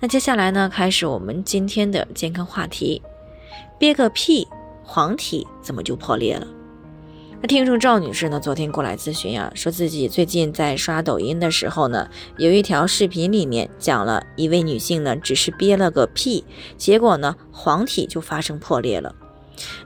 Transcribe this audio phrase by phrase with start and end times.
[0.00, 3.02] 那接下来呢，开始我们今天的健康话题。
[3.78, 4.46] 憋个屁，
[4.82, 6.46] 黄体怎么就破裂了？
[7.42, 12.08] 那听众赵女士呢，昨天过来咨询啊，说自己最近在刷抖音的时候呢，
[12.38, 16.44] 有一条视频里面讲了一位女性呢，只是憋了个屁，
[16.78, 19.14] 结果呢，黄体就发生破裂了。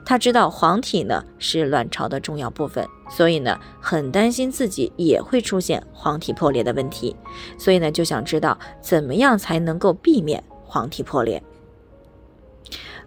[0.05, 7.15] 她知道黄体呢是卵巢的重要部分，所以呢，很担心自己也会出现黄体破裂的问题，
[7.57, 11.41] 所以呢，就想知道怎么样才能够避免黄体破裂。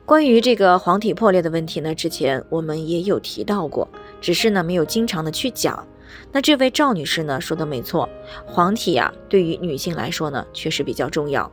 [0.06, 3.88] 关于这个黄体破裂的问题呢，之前我们也有提到过，
[4.20, 5.86] 只是呢没有经常的去讲。
[6.30, 8.08] 那这位赵女士呢说的没错，
[8.46, 11.50] 黄体啊对于女性来说呢确实比较重要，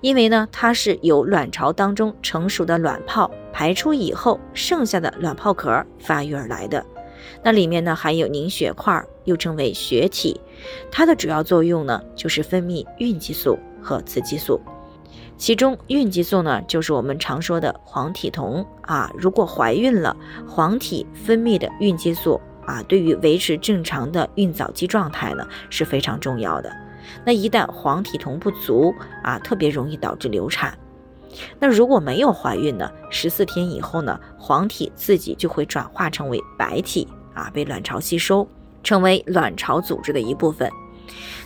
[0.00, 6.84] 因为呢它是由卵巢当中成熟的卵泡排出以后剩下的卵泡壳发育而来的。
[7.42, 10.40] 那里面呢含有凝血块，又称为血体，
[10.90, 14.60] 它的主要作用呢就是分泌孕激素和雌激素。
[15.36, 19.10] 其中孕激素呢，就是我们常说的黄体酮啊。
[19.18, 20.16] 如果怀孕了，
[20.48, 26.72] 黄体分泌的孕激素啊，对于维持正常的孕早期状态呢是非常重要的。
[27.24, 30.76] 那一旦黄体酮不足啊，特别容易导致流产。
[31.58, 38.48] 那如果没有怀孕呢，十四天以后呢，黄体自己就会转化成为白体啊，被卵巢吸收，
[38.82, 40.70] 成为卵巢组织的一部分。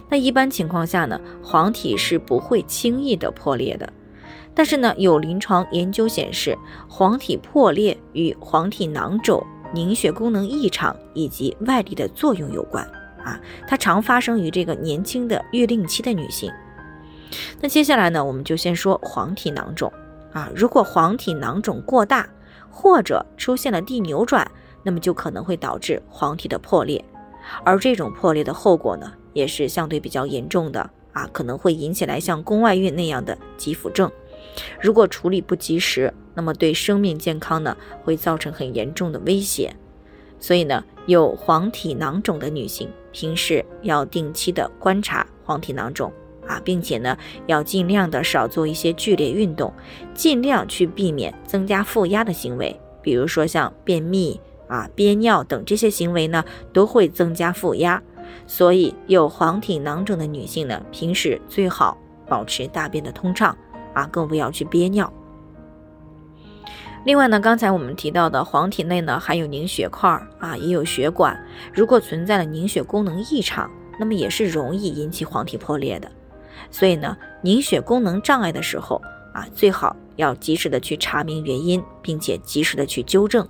[0.08, 3.92] 那一般情况下呢，黄体是不会轻易的破裂的。
[4.54, 6.56] 但是呢，有临床研究显示，
[6.88, 12.84] 黄体破裂与黄体囊肿、凝血功能异常以及外力的作用有关
[13.30, 13.40] 啊。
[13.66, 16.52] 它常发生于这个年轻的月令期的女性。
[17.60, 19.92] 那接下来呢，我们就先说黄体囊肿
[20.32, 20.50] 啊。
[20.54, 22.28] 如果黄体囊肿过大，
[22.68, 24.50] 或者出现了蒂扭转，
[24.82, 27.04] 那么就可能会导致黄体的破裂。
[27.64, 29.12] 而这种破裂的后果呢？
[29.32, 34.10] 也是相对比较严重的啊，可能会引起来像宫外孕那样的急腹症。
[34.80, 39.72] 如果处理不及时，那么对生命健康呢会造成很严重的威胁。
[40.40, 46.12] 所以呢，有黄体囊肿的女性，平时要定期的观察黄体囊肿
[46.46, 49.72] 啊，并且呢要尽量的少做一些剧烈运动，
[50.14, 58.00] 尽量去避免增加负压的行为，比如说像便秘啊、憋尿等这些行为呢，都会增加负压。
[58.46, 63.58] 所以有黄体囊肿的女性呢，平时最好保持大便的通畅
[63.94, 65.12] 啊，更不要去憋尿。
[67.04, 71.38] 另外呢，刚才我们提到的黄体内呢含有凝血块啊，也有血管，
[71.72, 76.10] 如果存在了凝血功能异常，那么也是容易引起黄体破裂的。
[76.70, 79.00] 所以呢，凝血功能障碍的时候
[79.32, 83.48] 啊，最好要及时的去查明原因，并且及时的去纠正。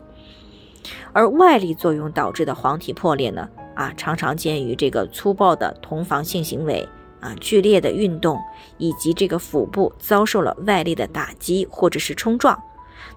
[1.13, 3.49] 而外力作用导致的黄体破裂呢？
[3.75, 6.89] 啊，常常见于这个粗暴的同房性行为
[7.19, 8.39] 啊，剧烈的运动，
[8.79, 12.57] 以及这个腹部遭受了外力的打击或者是冲撞。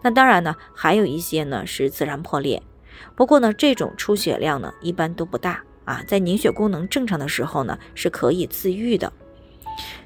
[0.02, 2.62] 那当然呢，还有一些呢是自然破裂。
[3.16, 9.12] 不过呢，这种出血量呢一般都不大啊，在凝血功能正常的时候呢是可以自愈的。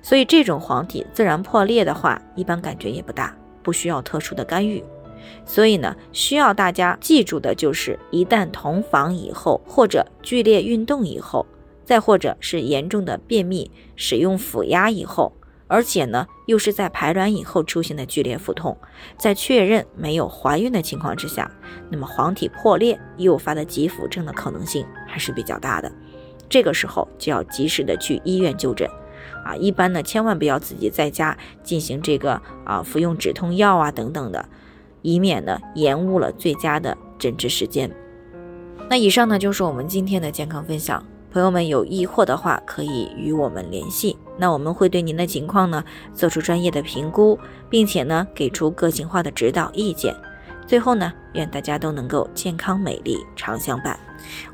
[0.01, 4.83] 所以这种黄体自然破裂的话，一般感觉也不大，不需要特殊的干预。
[5.45, 11.45] 所以呢，需要大家记住的就是，一旦同房以后，或者剧烈运动以后，
[11.83, 15.33] 再或者是严重的便秘、使用腹压以后，
[15.67, 18.77] 而且呢，又是在排卵以后出现的剧烈腹痛，
[19.17, 21.51] 在确认没有怀孕的情况之下，
[21.89, 25.91] 那么黄体破裂诱发的急腹症的可能性还是比较大的。
[26.49, 28.89] 这个时候就要及时的去医院就诊，
[29.43, 34.47] 啊，一般呢，千万不要自己在家进行这个啊，服用止痛药啊等等的。
[35.03, 37.89] 以免呢延误了最佳的诊治时间。
[38.89, 41.05] 那以上呢就是我们今天的健康分享。
[41.31, 44.17] 朋友们有疑惑的话，可以与我们联系。
[44.37, 45.83] 那我们会对您的情况呢
[46.13, 47.37] 做出专业的评估，
[47.69, 50.15] 并且呢给出个性化的指导意见。
[50.65, 53.99] 最后呢，愿大家都能够健康美丽常相伴。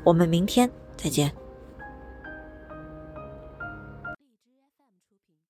[0.02, 1.43] 我们明天再见。